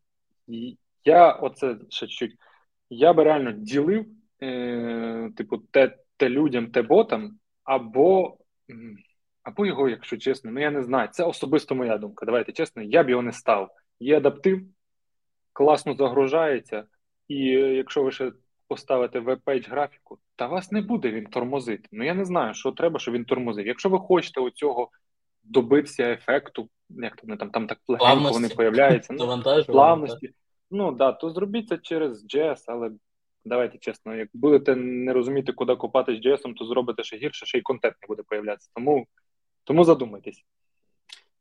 [1.04, 2.36] я оце ще чуть
[2.90, 4.06] я би реально ділив,
[4.42, 8.38] е, типу, те те людям, те ботам, або
[9.42, 11.08] або його, якщо чесно, ну я не знаю.
[11.12, 12.26] Це особисто моя думка.
[12.26, 13.70] Давайте чесно, я б його не став.
[14.00, 14.62] Є адаптив,
[15.52, 16.84] класно загружається,
[17.28, 18.32] і якщо ви ще
[18.68, 21.88] поставите веб-пейдж графіку, та вас не буде він тормозити.
[21.92, 23.66] Ну я не знаю, що треба, щоб він тормозив.
[23.66, 24.90] Якщо ви хочете оцього
[25.42, 30.34] добитися ефекту, як то там там так легенько вони появляються, ну, плавності.
[30.74, 32.90] Ну да, то зробіть це через JS, але
[33.44, 37.58] давайте чесно, як будете не розуміти, куди копати з JS, то зробите ще гірше, ще
[37.58, 38.70] й контент не буде появлятися.
[38.74, 39.06] Тому
[39.64, 40.44] тому задумайтесь.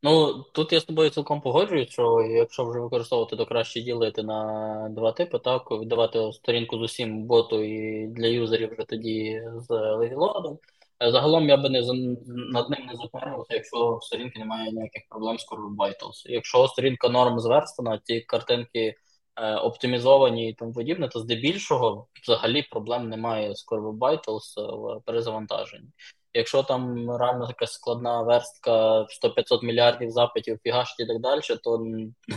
[0.04, 4.90] Ну тут я з тобою цілком погоджуюсь, що якщо вже використовувати, то краще ділити на
[4.92, 10.60] два типи, так віддавати сторінку з усім боту і для юзерів вже тоді з левілодом.
[11.02, 11.82] Загалом я би не
[12.26, 16.26] над ним не запарювався, якщо сторінки немає ніяких проблем з Core Vitals.
[16.26, 18.96] Якщо сторінка норм зверстана, ті картинки Е,
[19.36, 25.90] оптимізовані і тому подібне, то здебільшого взагалі проблем немає з Core Vitals е, в перезавантаженні.
[26.34, 31.88] Якщо там реально така складна верстка 100-500 мільярдів запитів фігашить і так далі, то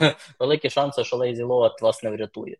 [0.40, 2.56] великі шанси, що Lazy Load вас не врятує.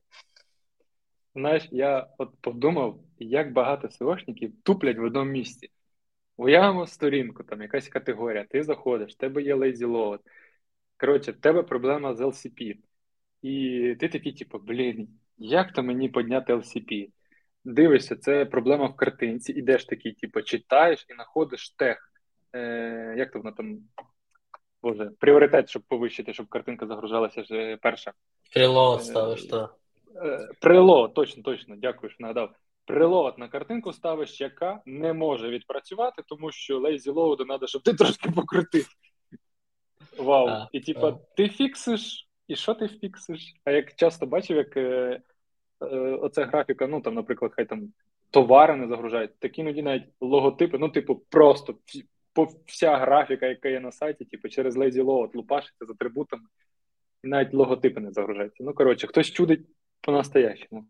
[1.34, 5.68] Знаєш, я от подумав, як багато SEOшників туплять в одному місці.
[6.36, 10.18] Уявимо сторінку, там якась категорія, ти заходиш, в тебе є lazy load.
[10.96, 12.76] Коротше, в тебе проблема з LCP.
[13.46, 17.08] І ти такий, типу, блін, як то мені підняти LCP?
[17.64, 22.12] Дивишся, це проблема в картинці, ідеш такий, типу, читаєш і знаходиш тех.
[22.52, 23.78] Е, Як то воно там?
[24.82, 28.12] Боже, пріоритет, щоб повищити, щоб картинка загружалася вже перша.
[28.54, 29.74] Прилот ставиш, так.
[30.24, 32.50] Е, прилот, точно, точно, дякую, що нагадав.
[32.84, 37.94] Прилот на картинку ставиш, яка не може відпрацювати, тому що lazy load треба, щоб ти
[37.94, 38.86] трошки покрутив.
[40.18, 40.48] Вау.
[40.48, 43.54] А, і типа, ти фіксиш і що ти фіксиш?
[43.64, 45.20] А як часто бачив, як е,
[45.80, 47.92] е, оця графіка, ну там, наприклад, хай там
[48.30, 51.74] товари не загружають, такі іноді навіть логотипи, ну, типу, просто
[52.32, 56.44] по вся графіка, яка є на сайті, типу, через lazy load лупашиться з атрибутами,
[57.24, 58.64] і навіть логотипи не загружаються.
[58.64, 59.66] Ну, коротше, хтось чудить
[60.00, 60.86] по-настоящему.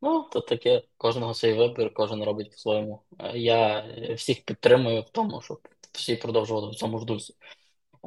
[0.00, 3.02] Ну, то таке, кожного свій вибір, кожен робить по-своєму.
[3.34, 7.34] Я всіх підтримую в тому, щоб всі продовжували в цьому ж дусі.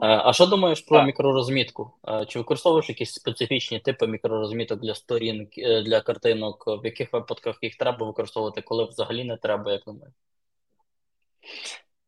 [0.02, 1.06] Е, а що думаєш про так.
[1.06, 1.92] мікророзмітку?
[2.08, 6.64] Е, чи використовуєш якісь специфічні типи мікророзміток для сторін, е, для картинок?
[6.68, 10.14] В яких випадках їх треба використовувати, коли взагалі не треба, як думаєш?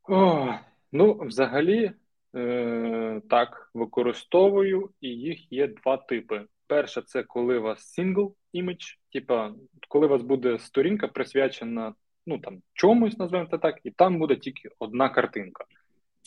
[0.09, 0.53] О,
[0.91, 1.91] Ну, взагалі,
[2.35, 6.45] е, так, використовую, і їх є два типи.
[6.67, 9.53] Перше, це коли у вас сингл імідж, типа,
[9.87, 11.93] коли у вас буде сторінка присвячена
[12.27, 15.65] ну, там, чомусь, називаємо це так, і там буде тільки одна картинка.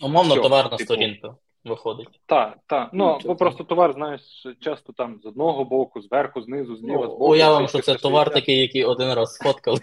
[0.02, 1.36] Умовно, товарна типу, сторінка.
[1.64, 2.20] Виходить.
[2.26, 2.90] Так, так.
[2.92, 7.24] Ну, Ну, просто товар, знаєш, часто там з одного боку, зверху, знизу, зліва, Ну, збоку.
[7.28, 8.02] уявимо, що це 360.
[8.02, 9.78] товар такий, який один раз сфоткали.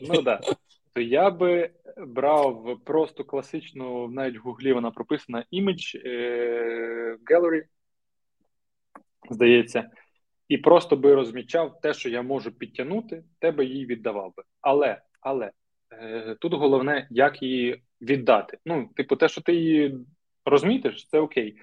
[0.00, 0.40] Ну так.
[0.92, 1.70] То я би
[2.06, 7.62] брав просто класичну, навіть в гуглі вона прописана Image е, Gallery,
[9.30, 9.90] здається,
[10.48, 14.42] і просто би розмічав те, що я можу підтягнути, те би їй віддавав би.
[14.60, 15.50] Але, але
[15.92, 18.58] е, тут головне, як її віддати.
[18.66, 19.94] Ну, типу, те, що ти її
[20.44, 21.56] розмітиш, це окей.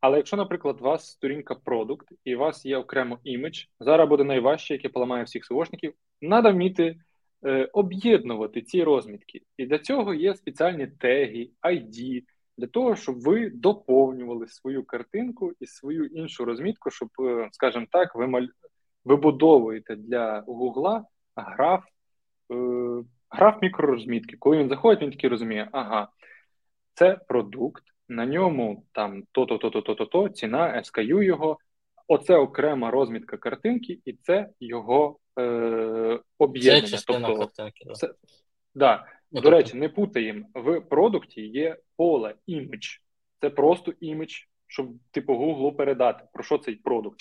[0.00, 4.24] Але якщо, наприклад, у вас сторінка продукт і у вас є окремо імідж, зараз буде
[4.24, 6.96] найважче, яке поламає всіх СОшників, треба вміти
[7.46, 9.40] е, об'єднувати ці розмітки.
[9.56, 12.22] І для цього є спеціальні теги, ID,
[12.58, 18.14] для того, щоб ви доповнювали свою картинку і свою іншу розмітку, щоб, е, скажімо так,
[18.14, 18.46] ви маль...
[19.04, 21.04] вибудовуєте для Гугла
[21.36, 21.84] граф,
[22.52, 22.54] е,
[23.30, 24.36] граф мікророзмітки.
[24.36, 26.08] Коли він заходить, він такий розуміє, ага,
[26.94, 31.58] це продукт, на ньому там то-то, то-то, то-то, то, ціна, SKU його.
[32.08, 36.86] Оце окрема розмітка картинки, і це його е, Це об'єднання.
[36.88, 37.84] частина Тобто, картинки.
[37.86, 37.92] да.
[37.92, 38.14] це,
[38.74, 39.06] да.
[39.32, 40.46] Ну, До тобто, речі, не путаємо.
[40.54, 42.86] В продукті є поле імідж.
[43.40, 44.32] Це просто імідж,
[44.66, 47.20] щоб типу Google передати, про що цей продукт.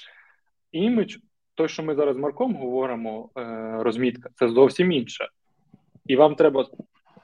[0.71, 1.17] Імідж,
[1.55, 3.43] той, що ми зараз з Марком говоримо, е,
[3.83, 5.27] розмітка, це зовсім інше.
[6.05, 6.65] І вам треба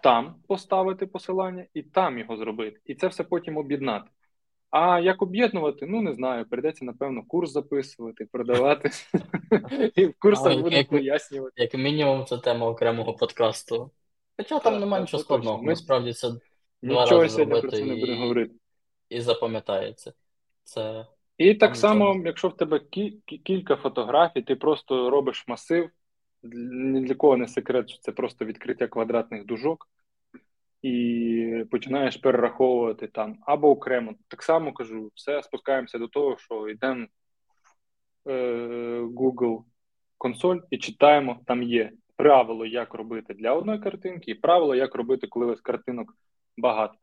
[0.05, 2.79] там поставити посилання і там його зробити.
[2.85, 4.09] І це все потім об'єднати.
[4.69, 5.85] А як об'єднувати?
[5.85, 6.45] Ну не знаю.
[6.45, 8.89] Прийдеться, напевно, курс записувати, продавати.
[9.95, 11.61] І в курсах будуть пояснювати.
[11.61, 13.91] як мінімум, це тема окремого подкасту.
[14.37, 15.35] Хоча там немає нічого точно.
[15.35, 15.63] складного.
[15.63, 16.31] Ми- Насправді це
[16.81, 18.49] два рази зробити
[19.09, 20.13] і, запам'ятається.
[20.63, 21.05] Це
[21.37, 25.89] І так само, якщо в тебе кі- кі- кілька фотографій, ти просто робиш масив.
[26.43, 29.87] Ні для кого не секрет, що це просто відкриття квадратних дужок,
[30.85, 34.15] і починаєш перераховувати там або окремо.
[34.27, 37.07] Так само кажу, все спускаємося до того, що йдемо
[38.25, 39.63] в е, Google
[40.17, 45.27] консоль і читаємо, там є правило, як робити для одної картинки, і правило, як робити,
[45.27, 46.17] коли вас картинок
[46.57, 46.93] багато.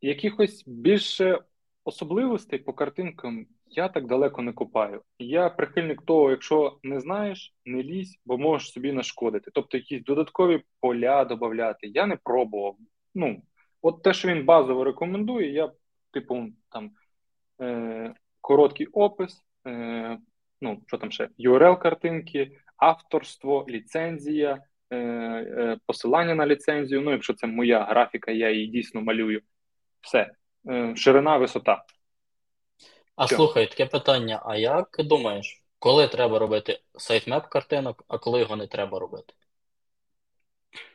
[0.00, 1.38] Якихось більше
[1.84, 5.02] особливостей по картинкам я так далеко не копаю.
[5.18, 9.50] Я прихильник того, якщо не знаєш, не лізь, бо можеш собі нашкодити.
[9.54, 11.86] Тобто якісь додаткові поля додати.
[11.86, 12.76] Я не пробував.
[13.14, 13.42] Ну,
[13.82, 15.72] от те, що він базово рекомендує, я,
[16.12, 16.90] типу, там
[17.60, 20.18] е, короткий опис, е,
[20.60, 27.00] ну, що там ще, URL картинки, авторство, ліцензія, е, е, посилання на ліцензію.
[27.00, 29.40] Ну, якщо це моя графіка, я її дійсно малюю.
[30.00, 30.30] Все.
[30.68, 31.84] Е, ширина, висота.
[33.16, 33.36] А Що?
[33.36, 38.66] слухай, таке питання: а як думаєш, коли треба робити сайтмеп картинок, а коли його не
[38.66, 39.34] треба робити?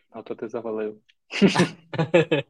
[0.10, 1.02] А то ти завалив.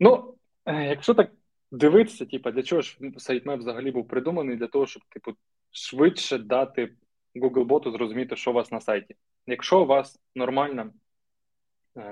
[0.00, 0.34] Ну,
[0.66, 1.30] е, якщо так
[1.70, 4.56] дивитися, типу, для чого ж сайтмеп взагалі був придуманий?
[4.56, 5.32] Для того, щоб, типу,
[5.70, 6.92] швидше дати
[7.34, 9.16] Google-боту зрозуміти, що у вас на сайті.
[9.46, 10.90] Якщо у вас нормальна,
[11.96, 12.02] е,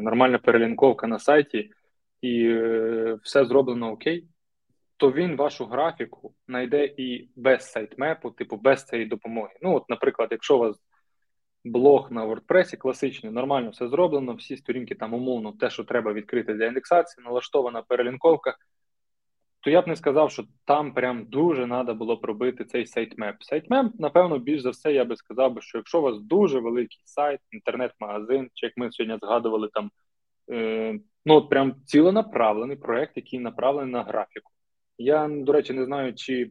[0.00, 1.70] нормальна перелінковка на сайті
[2.20, 4.28] і е, все зроблено окей,
[5.00, 9.52] то він вашу графіку знайде і без сайтмепу, типу, без цієї допомоги.
[9.62, 10.76] Ну, от, наприклад, якщо у вас
[11.64, 16.54] блог на WordPress класичний, нормально все зроблено, всі сторінки там умовно, те, що треба відкрити
[16.54, 18.56] для індексації, налаштована перелінковка,
[19.60, 23.36] то я б не сказав, що там прям дуже треба було пробити цей сайтмеп.
[23.42, 27.40] Сайтмеп, напевно, більш за все, я би сказав, що якщо у вас дуже великий сайт,
[27.52, 29.90] інтернет-магазин, чи як ми сьогодні згадували, там
[30.50, 34.52] е, ну от прям ціленаправлений проект, який направлений на графіку.
[35.00, 36.50] Я, до речі, не знаю, чи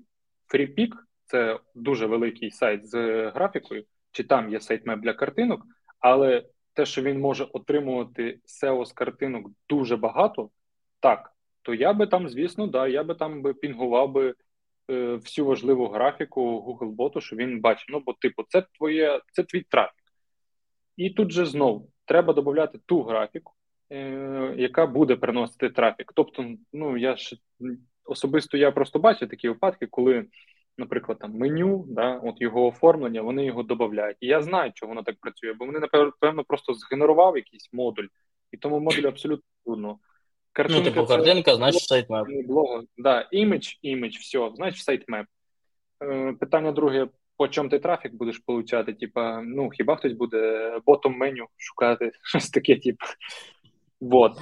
[0.54, 0.90] FreePic–
[1.26, 5.62] це дуже великий сайт з графікою, чи там є сайтмеп для картинок,
[6.00, 10.50] але те, що він може отримувати SEO з картинок дуже багато,
[11.00, 11.32] так,
[11.62, 14.36] то я би там, звісно, да, я би там би пінгував би
[14.90, 17.86] е, всю важливу графіку Google боту, що він бачив.
[17.90, 20.04] Ну, бо, типу, це твоє, це твій трафік.
[20.98, 23.54] І тут же знову треба додати ту графіку,
[23.92, 26.12] е, яка буде приносити трафік.
[26.16, 27.38] Тобто, ну я ж
[28.10, 30.26] особисто я просто бачу такі випадки, коли,
[30.78, 34.18] наприклад, там меню, да, от його оформлення, вони його додають.
[34.20, 38.08] І я знаю, чого воно так працює, бо вони, напевно, просто згенерував якийсь модуль,
[38.52, 40.00] і тому модуль абсолютно трудно.
[40.70, 42.28] Ну, типу, картинка, значить сайтмеп.
[42.48, 42.84] Блога.
[42.98, 45.26] Да, імідж, імідж, все, значить сайтмеп.
[46.04, 47.08] Е, питання друге.
[47.38, 48.94] По чому ти трафік будеш получати?
[48.94, 53.06] Типа, ну хіба хтось буде ботом меню шукати щось таке, типу.
[54.02, 54.42] Вот.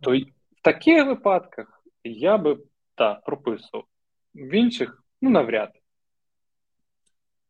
[0.00, 2.58] То в таких випадках я би
[2.96, 3.84] так прописував.
[4.34, 5.70] В інших, ну навряд.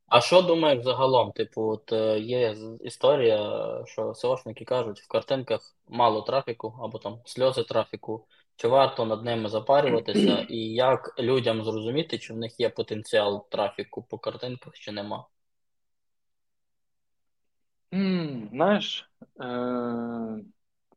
[0.09, 1.33] А що думаєш загалом?
[1.33, 3.39] Типу, от е, є історія,
[3.87, 8.27] що SEOшники кажуть, в картинках мало трафіку, або там сльози трафіку,
[8.57, 14.03] Чи варто над ними запарюватися, і як людям зрозуміти, чи в них є потенціал трафіку
[14.03, 15.27] по картинках, чи нема?
[17.93, 20.45] Mm, знаєш, е-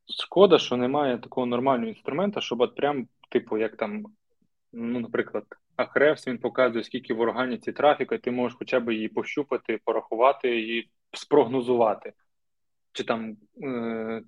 [0.09, 4.05] шкода, що немає такого нормального інструмента, щоб от прям, типу, як там,
[4.73, 5.45] ну, наприклад,
[5.77, 10.89] Ahrefs, він показує, скільки в органіці трафіка, ти можеш хоча б її пощупати, порахувати і
[11.13, 12.13] спрогнозувати.
[12.91, 13.67] Чи там е-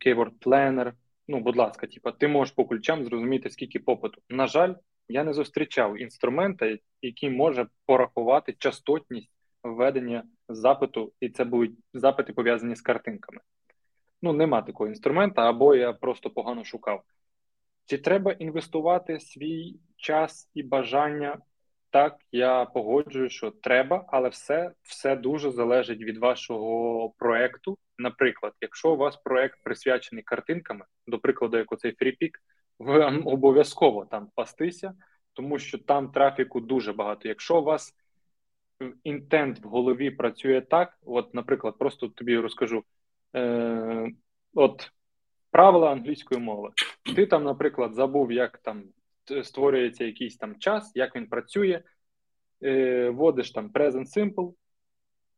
[0.06, 0.94] Keyword Planner,
[1.28, 4.22] ну, будь ласка, типу, ти можеш по ключам зрозуміти, скільки попиту.
[4.30, 4.74] На жаль,
[5.08, 9.32] я не зустрічав інструмента, який може порахувати частотність
[9.64, 13.42] введення запиту, і це будуть запити пов'язані з картинками.
[14.22, 17.04] Ну, нема такого інструмента, або я просто погано шукав.
[17.86, 21.38] Чи треба інвестувати свій час і бажання?
[21.90, 27.78] Так, я погоджую, що треба, але все все дуже залежить від вашого проекту.
[27.98, 32.32] Наприклад, якщо у вас проект присвячений картинками, до прикладу, як оцей FreePick,
[32.80, 34.94] ви обов'язково там пастися,
[35.34, 37.28] тому що там трафіку дуже багато.
[37.28, 37.94] Якщо у вас
[39.04, 42.84] інтент в голові працює так, от, наприклад, просто тобі розкажу:
[43.36, 44.12] е,
[44.54, 44.92] от
[45.52, 46.70] правила англійської мови.
[47.16, 48.84] Ти там, наприклад, забув, як там
[49.44, 51.82] створюється якийсь там час, як він працює,
[52.64, 54.54] е, вводиш там present simple,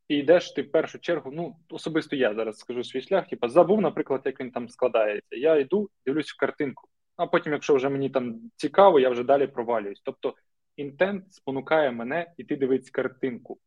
[0.08, 1.30] і йдеш ти в першу чергу.
[1.32, 5.36] Ну, особисто я зараз скажу свій шлях, типу, забув, наприклад, як він там складається.
[5.36, 6.88] Я йду, дивлюсь в картинку.
[7.16, 10.02] А потім, якщо вже мені там цікаво, я вже далі провалююсь.
[10.04, 10.34] Тобто
[10.76, 13.58] інтент спонукає мене іти дивитися картинку.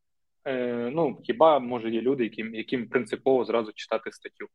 [0.46, 4.48] Е, Ну, хіба може є люди, яким яким принципово зразу читати статтю.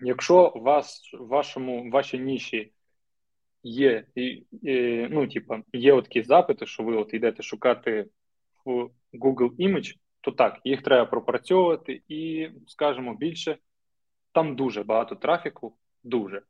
[0.00, 2.72] Якщо у вас в вашому вашій ніші
[3.62, 8.06] є і, і, ну, типа, є от такі запити, що ви от йдете шукати
[8.64, 13.58] в Google Image, то так, їх треба пропрацьовувати, і, скажімо, більше,
[14.32, 16.42] там дуже багато трафіку, дуже.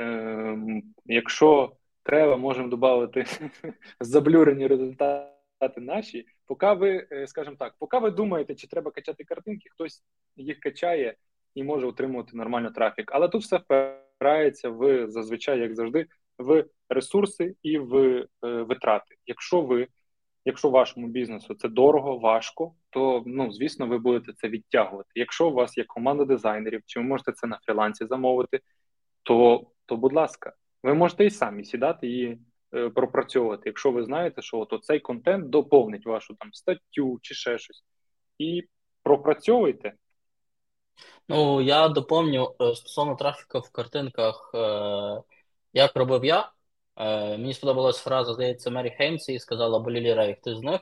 [0.00, 1.72] Е, Якщо
[2.02, 3.24] треба, можемо додати
[4.00, 5.30] заблюрені результати
[5.76, 6.26] наші.
[6.46, 10.04] Поки ви, е, скажімо так, поки ви думаєте, чи треба качати картинки, хтось
[10.36, 11.16] їх качає
[11.58, 13.10] і може отримувати нормально трафік.
[13.14, 16.06] Але тут все впирається в зазвичай, як завжди,
[16.38, 19.14] в ресурси і в е, витрати.
[19.26, 19.88] Якщо ви,
[20.44, 25.10] якщо вашому бізнесу це дорого, важко, то ну звісно, ви будете це відтягувати.
[25.14, 28.60] Якщо у вас є команда дизайнерів, чи ви можете це на фрілансі замовити,
[29.22, 30.52] то, то будь ласка,
[30.82, 32.38] ви можете і самі сідати і
[32.74, 37.58] е, пропрацьовувати, якщо ви знаєте, що от цей контент доповнить вашу там статтю чи ще
[37.58, 37.84] щось,
[38.38, 38.62] і
[39.02, 39.92] пропрацьовуйте.
[41.28, 45.22] Ну, я доповню е, стосовно трафіку в картинках, е,
[45.72, 46.52] як робив я.
[46.96, 50.80] Е, мені сподобалась фраза, здається, Мері Хеймсі і сказала або Лілі Рей, хтось з них,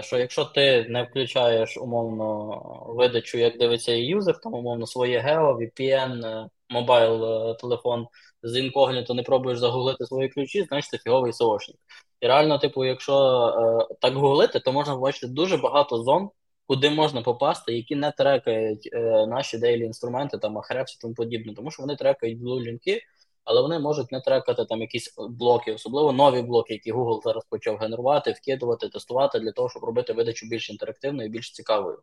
[0.00, 2.56] що якщо ти не включаєш умовно
[2.88, 8.06] видачу, як дивиться юзер, там умовно своє гео, VPN, мобайл телефон
[8.42, 11.76] з інкогніто не пробуєш загуглити свої ключі, значить це фіговий соошник.
[12.20, 16.30] І реально, типу, якщо так гуглити, то можна побачити дуже багато зон
[16.66, 21.54] куди можна попасти, які не трекають е, наші дейлі інструменти, там Ahrefs і тому подібне,
[21.54, 23.02] тому що вони трекають blue лінки,
[23.44, 27.76] але вони можуть не трекати там якісь блоки, особливо нові блоки, які Google зараз почав
[27.76, 31.98] генерувати, вкидувати, тестувати для того, щоб робити видачу більш інтерактивною і більш цікавою.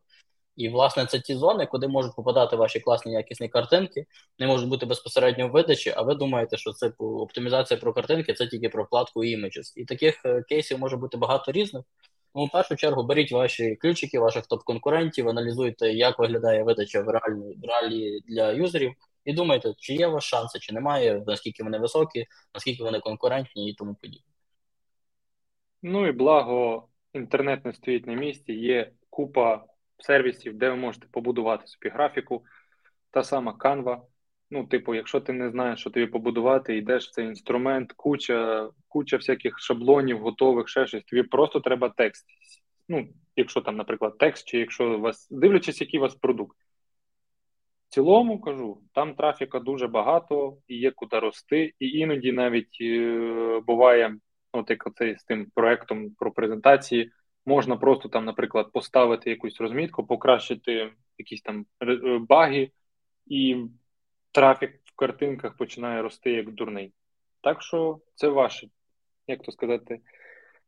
[0.56, 4.06] І, власне, це ті зони, куди можуть попадати ваші класні якісні картинки,
[4.40, 8.48] не можуть бути безпосередньо в видачі, а ви думаєте, що це оптимізація про картинки це
[8.48, 9.74] тільки про вкладку Images.
[9.76, 11.84] І таких е, кейсів може бути багато різних.
[12.36, 17.56] Ну, в першу чергу беріть ваші ключики, ваших топ-конкурентів, аналізуйте, як виглядає видача в реальній
[17.56, 18.94] в реалії для юзерів,
[19.26, 23.70] і думайте, чи є у вас шанси, чи немає, наскільки вони високі, наскільки вони конкурентні
[23.70, 24.28] і тому подібне.
[25.82, 29.66] Ну і благо, інтернет не стоїть на місці, є купа
[30.00, 32.44] сервісів, де ви можете побудувати собі графіку.
[33.12, 34.02] Та сама Canva,
[34.54, 39.60] Ну, типу, якщо ти не знаєш, що тобі побудувати, йдеш цей інструмент, куча куча всяких
[39.60, 41.04] шаблонів, готових, ще щось.
[41.04, 42.26] Тобі просто треба текст.
[42.90, 46.58] Ну, якщо там, наприклад, текст, чи якщо у вас дивлячись, який у вас продукт.
[47.90, 53.62] В цілому кажу, там трафіка дуже багато і є куди рости, і іноді навіть е,
[53.68, 54.18] буває,
[54.52, 57.12] от як оцей з тим проектом про презентації,
[57.46, 62.72] можна просто там, наприклад, поставити якусь розмітку, покращити якісь там е, баги,
[63.26, 63.68] і
[64.34, 66.94] трафік в картинках починає рости як дурний.
[67.42, 68.68] Так що це ваше,
[69.28, 70.00] як то сказати,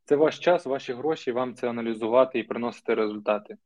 [0.06, 3.58] це ваш час, ваші гроші, вам це аналізувати і приносити результати.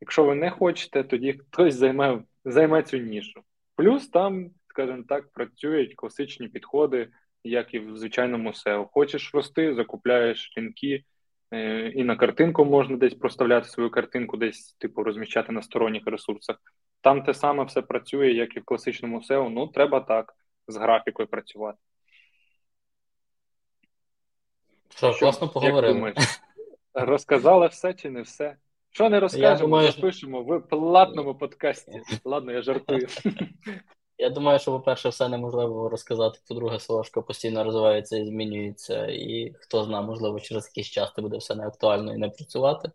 [0.00, 3.42] Якщо ви не хочете, тоді хтось займе займе цю нішу.
[3.76, 7.08] Плюс там, скажімо так, працюють класичні підходи,
[7.44, 8.86] як і в звичайному SEO.
[8.92, 11.04] Хочеш рости, закупляєш лінки,
[11.50, 16.56] е, і на картинку можна десь проставляти свою картинку, десь типу розміщати на сторонніх ресурсах.
[17.00, 20.34] Там те саме все працює, як і в класичному SEO, Ну, треба так
[20.68, 21.78] з графікою працювати.
[24.96, 26.14] Що, класно поговорили.
[26.94, 28.56] Розказали все чи не все?
[28.90, 32.02] Що не розкажемо, думаю, запишемо в платному подкасті.
[32.24, 33.06] Ладно, я жартую.
[34.20, 36.40] Я думаю, що, по-перше, все неможливо розказати.
[36.48, 41.36] По-друге, Солошка постійно розвивається і змінюється, і хто знає, можливо, через якийсь час це буде
[41.36, 42.90] все не актуально і не працювати.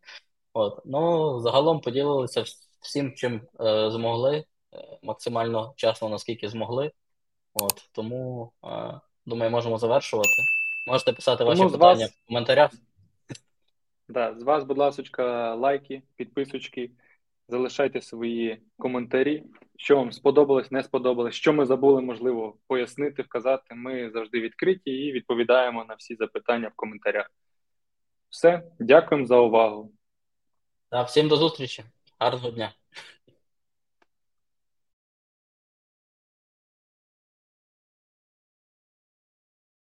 [0.53, 0.79] От.
[0.85, 2.43] Ну, загалом поділилися
[2.83, 4.43] всім, чим е, змогли, е,
[5.03, 6.91] максимально чесно, наскільки змогли.
[7.53, 7.89] От.
[7.91, 10.29] Тому, е, думаю, можемо завершувати.
[10.87, 12.11] Можете писати ваші Тому питання вас...
[12.11, 12.71] в коментарях.
[14.09, 16.91] Да, з вас, будь ласка, лайки, підписочки,
[17.47, 19.43] залишайте свої коментарі,
[19.77, 23.75] що вам сподобалось, не сподобалось, що ми забули, можливо, пояснити, вказати.
[23.75, 27.31] Ми завжди відкриті і відповідаємо на всі запитання в коментарях.
[28.29, 29.91] Все, дякуємо за увагу.
[30.89, 31.83] Та всім до зустрічі.
[32.19, 32.73] a rozhodne